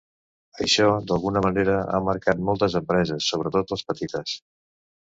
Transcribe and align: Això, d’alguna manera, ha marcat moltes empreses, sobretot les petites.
Això, 0.63 0.87
d’alguna 1.11 1.43
manera, 1.47 1.77
ha 1.83 2.01
marcat 2.09 2.43
moltes 2.51 2.79
empreses, 2.83 3.31
sobretot 3.35 3.77
les 3.77 3.87
petites. 3.93 4.39